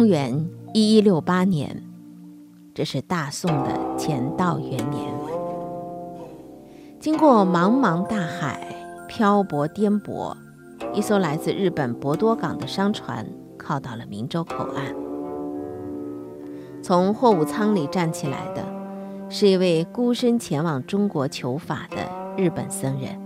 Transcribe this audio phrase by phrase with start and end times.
[0.00, 1.82] 公元一一六八年，
[2.72, 5.12] 这是大宋的乾道元年。
[6.98, 8.74] 经过茫茫大海，
[9.06, 10.34] 漂泊颠簸，
[10.94, 13.26] 一艘来自日本博多港的商船
[13.58, 14.96] 靠到了明州口岸。
[16.82, 18.64] 从货物舱里站起来的，
[19.28, 21.98] 是一位孤身前往中国求法的
[22.42, 23.20] 日本僧人。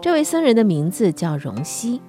[0.00, 2.00] 这位僧人的名字叫荣西。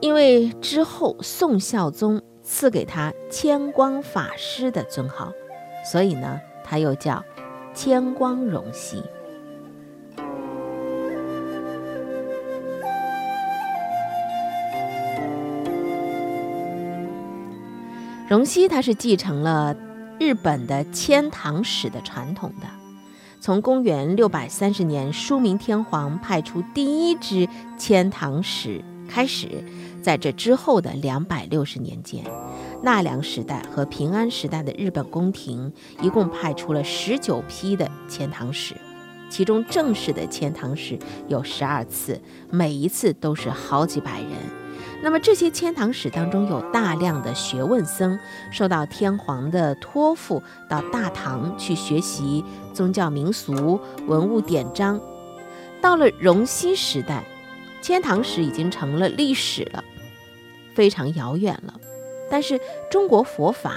[0.00, 5.32] 因为之后宋孝宗赐给他千光法师的尊号，
[5.84, 7.22] 所以呢，他又叫
[7.74, 9.02] 千光荣熙。
[18.28, 19.74] 荣熙他是继承了
[20.20, 22.66] 日本的迁唐史的传统的，
[23.40, 29.64] 从公元六百三十年书明天皇派出第一支迁唐使开始。
[30.02, 32.24] 在这之后的两百六十年间，
[32.82, 38.74] 纳凉时代和平安时代的日本宫廷一共派出了十九批的遣唐使，
[39.28, 44.30] 其中正式的遣唐使有十二次，每一次都是好几百人。
[45.02, 48.18] 那么这些遣唐使当中有大量的学问僧，
[48.50, 55.00] 受到天皇的托付，到大唐去学习宗教民俗、文物典章。
[55.80, 57.22] 到了荣西时代，
[57.82, 59.82] 遣唐使已经成了历史了。
[60.74, 61.74] 非常遥远了，
[62.30, 63.72] 但是中国佛法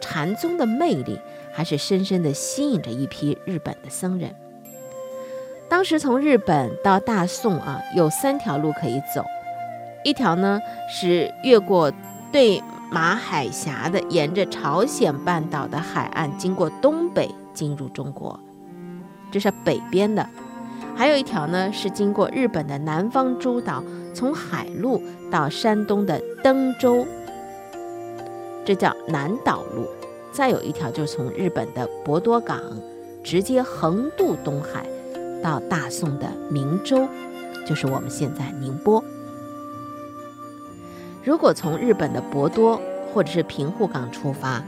[0.00, 1.18] 禅宗的魅力
[1.52, 4.32] 还是深深地吸引着一批日本的僧人。
[5.68, 9.24] 当时从日本到大宋啊，有三条路可以走，
[10.04, 11.90] 一条呢是越过
[12.30, 18.38] 对马海峡的，沿着朝鲜半岛的海岸，经过东北进入中国，
[19.32, 20.24] 这是北边的；
[20.94, 23.82] 还有一条呢是经过日本的南方诸岛。
[24.14, 27.06] 从海路到山东的登州，
[28.62, 29.86] 这叫南岛路；
[30.30, 32.60] 再有一条就是从日本的博多港
[33.24, 34.86] 直接横渡东海，
[35.42, 37.08] 到大宋的明州，
[37.66, 39.02] 就是我们现在宁波。
[41.24, 42.78] 如果从日本的博多
[43.14, 44.62] 或者是平户港出发，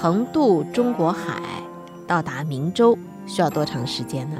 [0.00, 1.42] 横渡中国海
[2.06, 2.96] 到达明州，
[3.26, 4.38] 需要多长时间呢？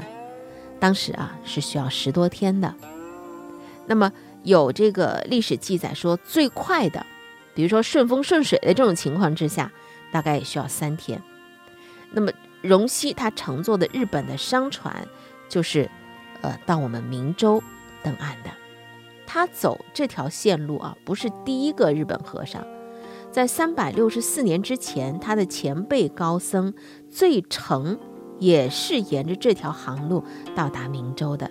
[0.85, 2.75] 当时啊是需要十多天的。
[3.87, 4.13] 那么
[4.43, 7.03] 有这个历史记载说，最快的，
[7.55, 9.71] 比如说顺风顺水的这种情况之下，
[10.11, 11.19] 大概也需要三天。
[12.11, 12.31] 那么
[12.61, 15.07] 荣西他乘坐的日本的商船，
[15.49, 15.89] 就是，
[16.43, 17.63] 呃，到我们明州
[18.03, 18.51] 登岸的。
[19.25, 22.63] 他走这条线路啊，不是第一个日本和尚，
[23.31, 26.75] 在三百六十四年之前，他的前辈高僧
[27.09, 27.97] 最成
[28.39, 30.23] 也是沿着这条航路
[30.55, 31.49] 到达明州的。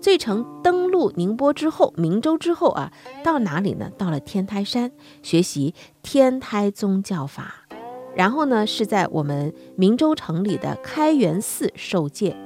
[0.00, 2.92] 醉城登陆宁波之后，明州之后啊，
[3.24, 3.90] 到哪里呢？
[3.98, 4.92] 到了天台山
[5.22, 7.66] 学习天台宗教法，
[8.14, 12.36] 然后呢是在我们明州城里的开元寺受戒。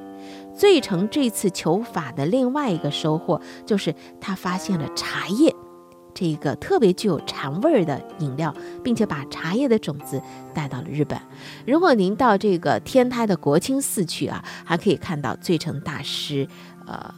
[0.54, 5.54] 醉城这次求法的另外一个收获，就是他发现了茶叶
[6.14, 8.54] 这个特别具有禅味儿的饮料，
[8.84, 10.20] 并且把茶叶的种子
[10.54, 11.18] 带到了日本。
[11.66, 16.46] 如果您到这个天台的国清寺去啊，还可以看到醉成大师，
[16.86, 17.14] 呃。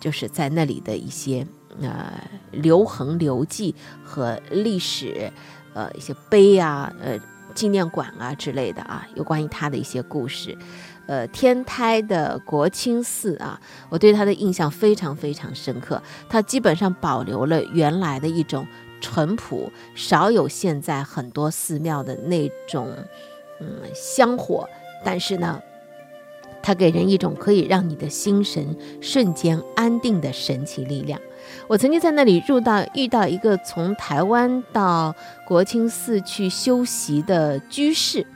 [0.00, 1.44] 就是在那里的一些
[1.80, 2.12] 呃
[2.52, 5.28] 留痕留迹和历史，
[5.74, 7.18] 呃一些碑啊，呃
[7.52, 10.56] 纪念馆啊之类的啊，有关于他的一些故事。
[11.08, 16.00] 呃，天台的国清寺啊，我对它的印象非常非常深刻。
[16.28, 18.64] 它基本上保留了原来的一种
[19.00, 22.94] 淳朴，少有现在很多寺庙的那种
[23.60, 24.68] 嗯香火，
[25.04, 25.60] 但是呢。
[26.60, 31.18] 它给人一种可以让你的心神瞬间安定的神奇力量。
[31.66, 35.14] 我曾经在那里入到遇到一个从台湾到
[35.46, 38.26] 国清寺去修习的居士，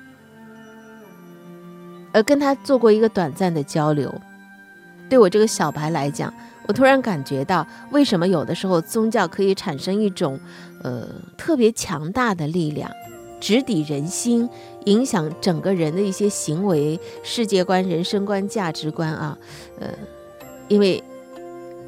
[2.13, 4.13] 而跟他做过一个短暂的交流。
[5.09, 6.33] 对我这个小白来讲，
[6.67, 10.39] 我突然感觉到，为什么有的时候宗教可以产生一种
[10.83, 11.07] 呃
[11.37, 12.91] 特别强大的力量。
[13.41, 14.49] 直抵人心，
[14.85, 19.37] 影响整个人的一些行为、世界观、人生观、价值观啊，
[19.81, 19.89] 呃，
[20.69, 21.03] 因为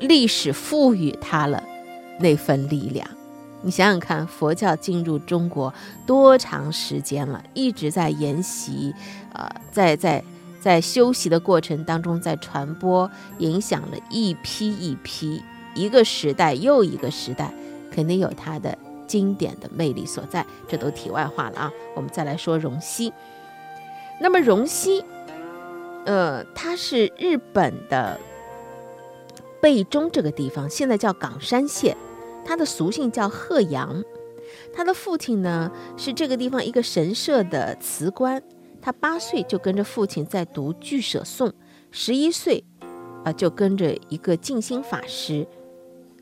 [0.00, 1.62] 历史赋予他了
[2.18, 3.06] 那份力量。
[3.64, 5.72] 你想想看，佛教进入中国
[6.06, 7.42] 多长时间了？
[7.54, 8.94] 一直在研习，
[9.32, 10.22] 呃，在在
[10.60, 15.42] 在修习的过程当中，在传播，影响了一批一批，
[15.74, 17.52] 一个时代又一个时代，
[17.90, 18.76] 肯定有它的。
[19.06, 21.70] 经典的魅力所在，这都题外话了啊。
[21.94, 23.12] 我们再来说荣西。
[24.18, 25.04] 那么荣西，
[26.06, 28.18] 呃，它是日本的
[29.60, 31.94] 贝中这个地方，现在叫冈山县，
[32.44, 34.02] 他的俗姓叫贺阳，
[34.72, 38.42] 他的父亲呢是这个地方一个神社的祠官。
[38.82, 41.48] 他八岁就跟着父亲在读《俱舍颂》，
[41.90, 42.62] 十一岁，
[43.24, 45.46] 啊，就跟着一个静心法师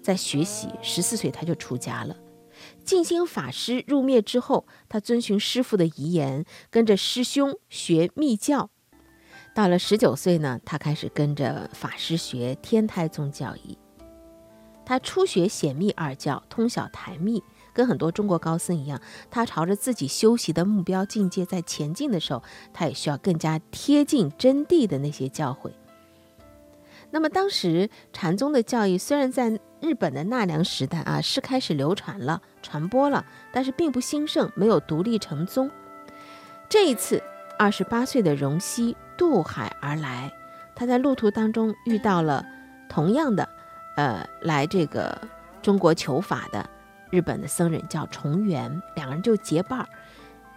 [0.00, 0.68] 在学习。
[0.80, 2.16] 十四岁他就出家了。
[2.84, 8.70] 静心法师入灭之后，他遵循师傅的遗言，跟着师兄学密教。
[9.52, 13.76] 到了十九岁呢，他开始跟着法师学天台宗教义。
[14.84, 17.42] 他初学显密二教，通晓台密。
[17.74, 19.00] 跟很多中国高僧一样，
[19.30, 25.70] 他朝着自己修习的目标境界在前进的时候，他也需要更加贴近真谛的那些教诲。
[27.10, 35.70] 那么当时禅宗的教义虽然在日本的纳凉时代啊是开始流传了、传播了，但是并不兴盛，没有独立成宗。
[36.68, 37.22] 这一次，
[37.58, 40.30] 二十八岁的荣西渡海而来，
[40.74, 42.44] 他在路途当中遇到了
[42.90, 43.48] 同样的，
[43.96, 45.16] 呃，来这个
[45.60, 46.68] 中国求法的。
[47.10, 49.86] 日本的僧人叫重元，两个人就结伴儿，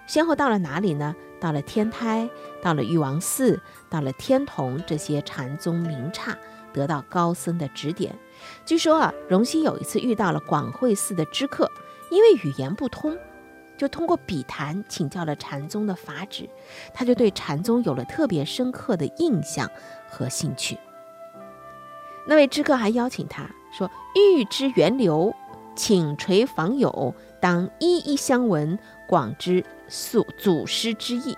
[0.07, 1.13] 先后到了哪里呢？
[1.41, 2.29] 到了天台，
[2.61, 3.59] 到了玉王寺，
[3.89, 6.35] 到了天童这些禅宗名刹，
[6.71, 8.15] 得到高僧的指点。
[8.65, 11.69] 据说啊，荣西有一次遇到了广惠寺的知客，
[12.09, 13.17] 因为语言不通，
[13.77, 16.49] 就通过笔谈请教了禅宗的法旨，
[16.93, 19.69] 他就对禅宗有了特别深刻的印象
[20.09, 20.79] 和兴趣。
[22.27, 25.33] 那位知客还邀请他说：“欲知源流。”
[25.77, 28.79] 请垂访友，当一一相闻，
[29.09, 31.37] 广知祖祖师之意。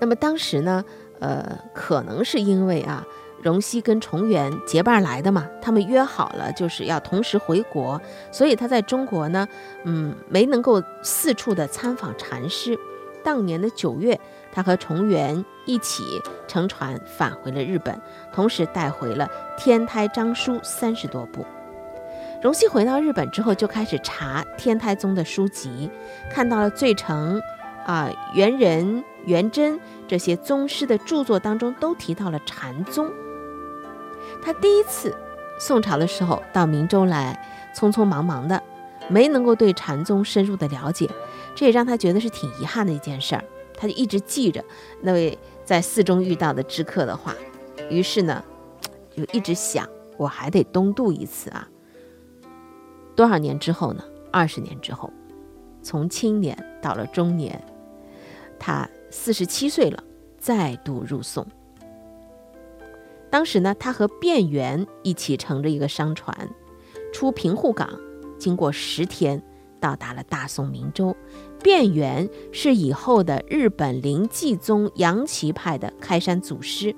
[0.00, 0.84] 那么当时呢，
[1.20, 3.06] 呃，可能是因为啊，
[3.40, 8.02] 荣西跟重元结伴来的嘛，他们约好了就是要同时回国，
[8.32, 9.46] 所以他在中国呢，
[9.84, 12.76] 嗯，没能够四处的参访禅师。
[13.22, 14.18] 当年的九月，
[14.52, 18.00] 他和重元一起乘船返回了日本，
[18.32, 19.30] 同时带回了
[19.62, 21.46] 《天台章书》三十多部。
[22.42, 25.90] 荣西回到日本之后，就开始查天台宗的书籍，
[26.30, 27.40] 看到了最澄、
[27.86, 33.10] 啊元仁、元贞这些宗师的著作当中都提到了禅宗。
[34.42, 35.14] 他第一次
[35.58, 37.38] 宋朝的时候到明州来，
[37.76, 38.62] 匆匆忙忙的，
[39.08, 41.08] 没能够对禅宗深入的了解，
[41.54, 43.44] 这也让他觉得是挺遗憾的一件事儿。
[43.80, 44.62] 他就一直记着
[45.00, 47.34] 那位在寺中遇到的知客的话，
[47.88, 48.44] 于是呢，
[49.16, 49.88] 就一直想，
[50.18, 51.66] 我还得东渡一次啊。
[53.16, 54.04] 多少年之后呢？
[54.30, 55.10] 二十年之后，
[55.82, 57.58] 从青年到了中年，
[58.58, 60.04] 他四十七岁了，
[60.38, 61.46] 再度入宋。
[63.30, 66.50] 当时呢，他和卞元一起乘着一个商船，
[67.14, 67.88] 出平户港，
[68.38, 69.42] 经过十天，
[69.80, 71.16] 到达了大宋明州。
[71.62, 76.94] 卞元是以后的日本灵济宗杨岐派的开山祖师。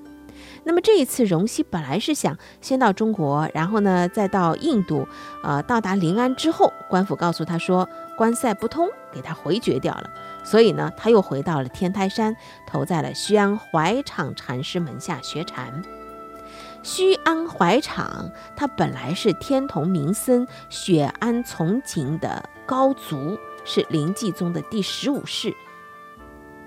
[0.65, 5.07] 那么这一次，荣西本来是想先到中国，然后呢再到印度，
[5.43, 7.87] 呃，到达临安之后，官府告诉他说
[8.17, 10.09] 关塞不通，给他回绝掉了。
[10.43, 12.35] 所以呢，他又回到了天台山，
[12.67, 15.81] 投在了西安怀场禅师门下学禅。
[16.83, 25.55] 须安怀场，他本来是天童名僧雪安从景的高足，是灵济宗的第十五世，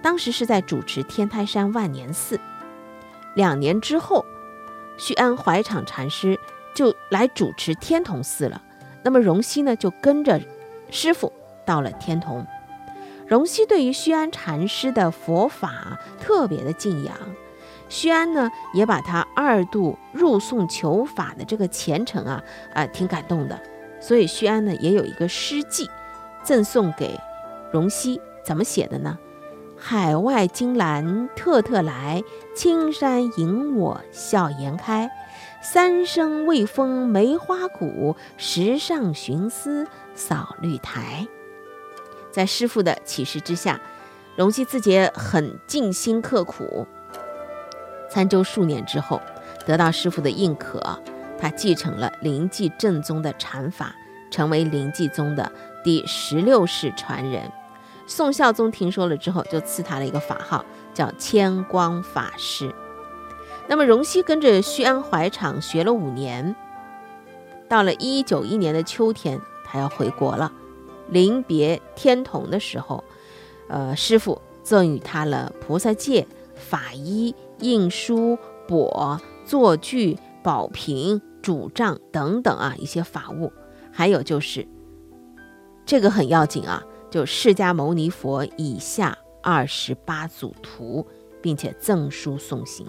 [0.02, 2.40] 当时是在主持天台山万年寺。
[3.34, 4.24] 两年之后，
[4.96, 6.40] 须安怀场禅师
[6.74, 8.62] 就来主持天童寺了。
[9.02, 10.40] 那么荣西呢，就跟着
[10.90, 11.30] 师傅
[11.66, 12.46] 到了天童。
[13.26, 17.14] 荣西对于须安禅师的佛法特别的敬仰，
[17.88, 22.42] 须安呢也把他二度入宋求法的这个虔诚啊
[22.74, 23.60] 啊挺感动的。
[24.00, 25.88] 所以须安呢也有一个诗记
[26.42, 27.18] 赠送给
[27.72, 29.18] 荣西，怎么写的呢？
[29.78, 32.22] 海外金兰特特来，
[32.54, 35.10] 青山迎我笑颜开。
[35.62, 41.26] 三生未封梅花谷，石上寻思扫绿苔。
[42.30, 43.80] 在师傅的启示之下，
[44.36, 46.86] 荣西自己很尽心刻苦，
[48.08, 49.20] 参究数年之后，
[49.66, 50.80] 得到师傅的认可，
[51.38, 53.94] 他继承了灵济正宗的禅法，
[54.30, 55.50] 成为灵济宗的
[55.84, 57.50] 第十六世传人。
[58.06, 62.72] 宋孝宗听说了之后，就赐他了一个法号，叫千光法师。
[63.68, 66.54] 那么荣西跟着须安怀场学了五年，
[67.68, 70.52] 到了一九一年的秋天，他要回国了。
[71.08, 73.02] 临别天童的时候，
[73.68, 83.52] 呃，师傅赠予他了菩萨戒、法衣、印书、帛、作具、宝瓶、主杖等等啊一些法物，
[83.92, 84.66] 还有就是
[85.84, 86.84] 这个很要紧啊。
[87.08, 91.06] 就释迦牟尼佛以下二十八组图，
[91.40, 92.86] 并且赠书送行。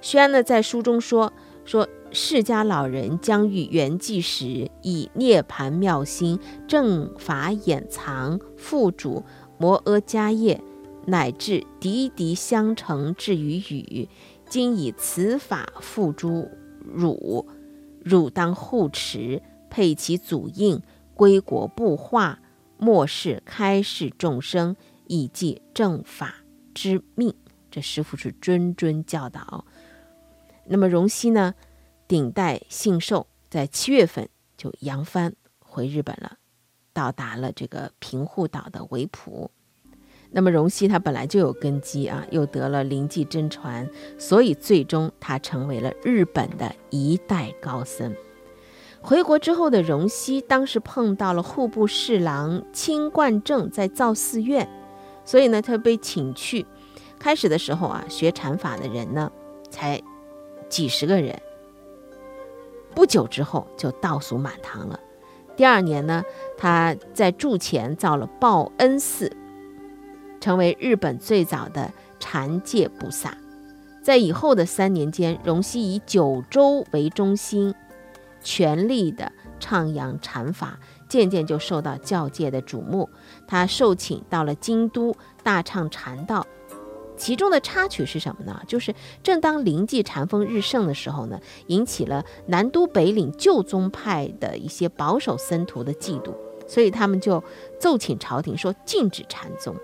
[0.00, 1.32] 宣呢在书中说，
[1.64, 9.22] 说释迦老人将遇圆寂时，以涅盘妙心正法掩藏付主
[9.56, 10.60] 摩诃迦叶，
[11.06, 14.08] 乃至滴滴相承至于语，
[14.48, 17.46] 今以此法付诸汝，
[18.02, 20.80] 汝当护持，配其祖印，
[21.14, 22.40] 归国布化，
[22.78, 26.36] 末世开示众生，以济正法
[26.74, 27.34] 之命。
[27.70, 29.64] 这师傅是谆谆教导。
[30.66, 31.54] 那么荣西呢，
[32.08, 36.38] 顶戴信寿，在七月份就扬帆回日本了，
[36.92, 39.50] 到达了这个平户岛的维普。
[40.34, 43.88] 那么荣西他本来就有根基啊，又得了灵济真传，
[44.18, 48.12] 所以最终他成为了日本的一代高僧。
[49.00, 54.68] 回国之后的荣西，当时碰到了户部侍郎清冠正在造寺院，
[55.24, 56.66] 所以呢，他被请去。
[57.18, 59.30] 开始的时候啊，学禅法的人呢，
[59.70, 60.02] 才。
[60.70, 61.40] 几十个人，
[62.96, 64.98] 不久之后就倒数满堂了。
[65.54, 66.24] 第二年呢，
[66.56, 69.30] 他在筑前造了报恩寺，
[70.44, 73.34] 成为日本最早的禅戒菩萨。
[74.02, 77.74] 在以后的三年间，荣西以九州为中心，
[78.42, 83.08] 全力的唱扬禅法，渐渐就受到教界的瞩目。
[83.48, 86.46] 他受请到了京都，大唱禅道。
[87.16, 88.60] 其中的插曲是什么呢？
[88.68, 96.34] 就是正当灵济禅风日盛的时候呢，引起了南都北岭旧宗派的一些保守僧徒的嫉妒，
[96.68, 97.42] 所以他们就
[97.80, 99.74] 奏请朝廷说禁止禅宗。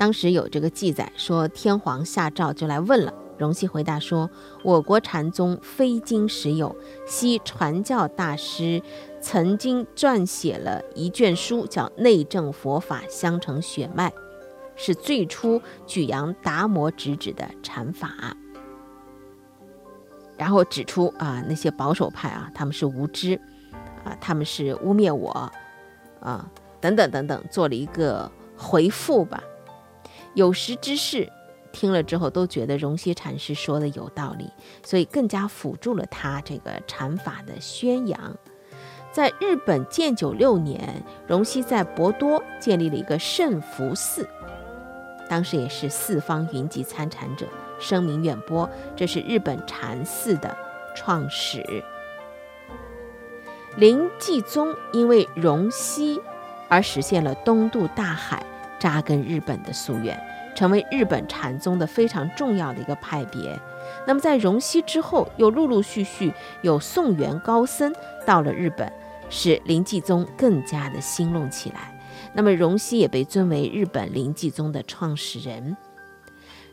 [0.00, 4.30] 当时有这个记载说，天皇下诏就来问了，荣西回答说
[4.64, 6.74] ：“我国禅宗非经实有，
[7.06, 8.82] 昔传教大师
[9.20, 14.08] 曾经撰写了一卷书，叫《内证佛法相承血脉》。”
[14.74, 18.34] 是最初举扬达摩直指的禅法，
[20.38, 23.38] 然后指出啊那些保守派啊他们是无知，
[24.02, 25.30] 啊他们是污蔑我，
[26.20, 29.42] 啊等等等等，做了一个回复吧。
[30.34, 31.30] 有识之士
[31.72, 34.50] 听了之后都觉得荣西禅师说的有道理，
[34.84, 38.36] 所以更加辅助了他这个禅法的宣扬。
[39.12, 44.28] 在日本建久六年，荣西在博多建立了一个圣福寺。
[45.28, 47.46] 当时也是四方云集参禅者，
[47.78, 48.68] 声名远播。
[48.96, 50.56] 这是日本禅寺的
[50.94, 51.64] 创始。
[53.76, 56.20] 灵济宗因为荣西
[56.68, 58.44] 而实现了东渡大海、
[58.80, 60.18] 扎根日本的夙愿，
[60.56, 63.56] 成为日本禅宗的非常重要的一个派别。
[64.06, 66.32] 那么在荣西之后，又陆陆续续
[66.62, 67.92] 有宋元高僧
[68.26, 68.90] 到了日本，
[69.28, 71.96] 使灵济宗更加的兴隆起来。
[72.32, 75.76] 那么荣西也被尊为日本灵济宗的创始人。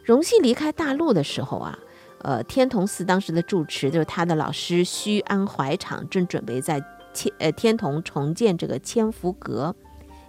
[0.03, 1.77] 荣西离开大陆的时候啊，
[2.21, 6.81] 呃，天童寺当时的住持就是他的老师须安怀场，正准备在
[7.13, 9.75] 天呃天童重建这个千福阁，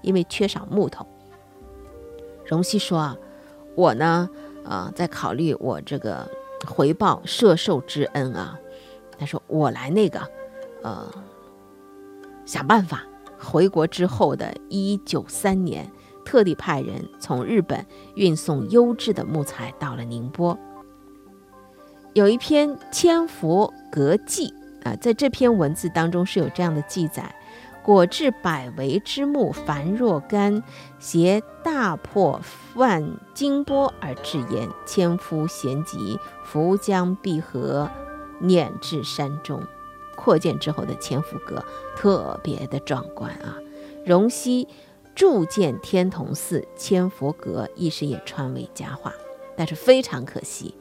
[0.02, 1.06] 因为缺少木头。
[2.48, 3.16] 荣西说啊，
[3.76, 4.28] 我呢，
[4.64, 6.28] 啊，在考虑我这个
[6.66, 8.58] 回报摄受之恩啊。
[9.18, 10.20] 他说我来那个，
[10.82, 11.06] 呃，
[12.44, 13.04] 想办法。
[13.40, 15.88] 回国之后的一九三年，
[16.24, 17.86] 特地派人从日本
[18.16, 20.58] 运送优质的木材到了宁波。
[22.14, 24.52] 有一篇《千佛阁记》
[24.88, 27.32] 啊，在这篇文字当中是有这样的记载：
[27.88, 30.62] 果至百围之木，凡若干，
[30.98, 32.38] 携大破
[32.74, 34.68] 万金波而至焉。
[34.84, 37.90] 千夫咸集，浮江碧河，
[38.40, 39.62] 碾至山中。
[40.14, 41.64] 扩建之后的千佛阁
[41.96, 43.56] 特别的壮观啊！
[44.04, 44.68] 荣西
[45.14, 49.14] 铸建天童寺千佛阁，一时也传为佳话。
[49.56, 50.74] 但是非常可惜，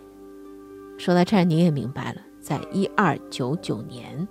[0.97, 4.27] 说到这儿你也明白了，在一二九九年，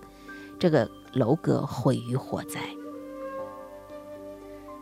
[0.59, 2.61] 这个楼阁毁于火灾。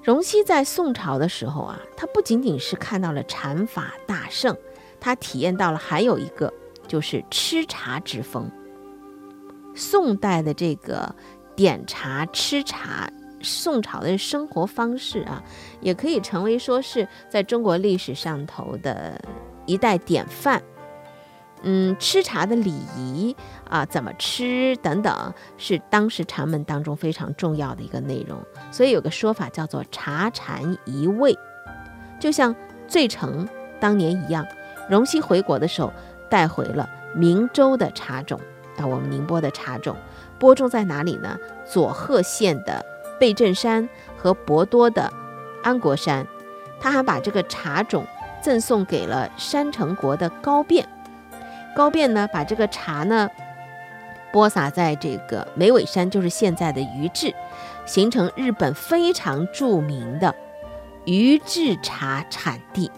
[0.02, 4.54] 荣西在宋朝的时候啊，他不仅仅是看到了禅法大盛，
[5.00, 6.52] 他体验到了还有一个
[6.86, 8.50] 就是吃茶之风。
[9.74, 11.14] 宋代的这个
[11.56, 15.42] 点茶吃茶，宋朝的生活方式啊，
[15.80, 19.18] 也可以成为说是在中国历史上头的
[19.64, 20.62] 一代典范。
[21.64, 23.34] 嗯，吃茶的礼仪
[23.68, 28.38] 啊，怎么吃等等，是当时禅门当中非常重要的一个内容。
[28.70, 31.36] 所以有个说法叫做“茶禅一味”，
[32.20, 32.54] 就像
[32.86, 33.48] 醉成
[33.80, 34.46] 当年一样，
[34.88, 35.92] 荣西回国的时候
[36.30, 38.38] 带回了明州的茶种。
[38.76, 39.96] 啊我们宁波的茶种
[40.38, 41.38] 播种在哪里呢？
[41.64, 42.84] 佐贺县的
[43.18, 45.10] 贝镇山和博多的
[45.62, 46.26] 安国山。
[46.80, 48.04] 他还把这个茶种
[48.42, 50.86] 赠送给了山城国的高变。
[51.74, 53.28] 高辩呢，把这个茶呢
[54.32, 57.34] 播撒在这个眉尾山，就是现在的鱼治，
[57.84, 60.34] 形成日本非常著名的
[61.04, 62.90] 鱼治茶产地。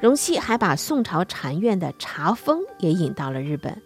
[0.00, 3.80] 荣西还把宋朝禅院的茶风也引到了日本。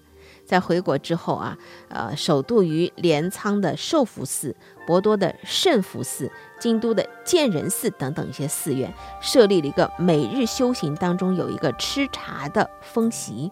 [0.47, 4.55] 在回国之后啊，呃，首度于镰仓的寿福寺、
[4.87, 13.51] 博多的圣福寺、京都的建仁寺等等一些寺院，设立了一个每日修行当中有一个吃茶的风习，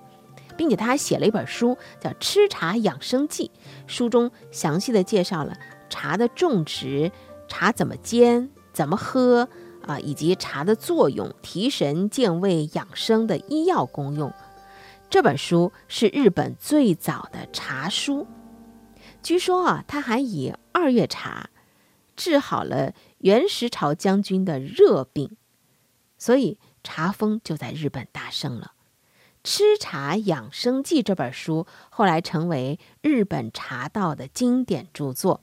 [0.56, 3.50] 并且他还写了一本书，叫《吃茶养生记》，
[3.86, 5.52] 书中详细的介绍了
[5.90, 7.10] 茶的种植、
[7.48, 9.48] 茶怎么煎、怎么喝
[9.84, 14.32] 啊，以及茶的作用、提神健胃、养生的医药功用。
[15.14, 18.26] 这本书是日本最早的茶书，
[19.22, 21.50] 据说啊，他还以二月茶
[22.16, 25.36] 治好了元石朝将军的热病，
[26.18, 28.72] 所以茶风就在日本大盛了。
[29.48, 35.40] 《吃茶养生记》这本书后来成为日本茶道的经典著作。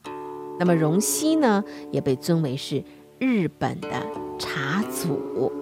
[0.59, 1.63] 那么荣西呢，
[1.93, 2.83] 也被尊为是
[3.19, 4.05] 日本的
[4.37, 5.61] 茶祖。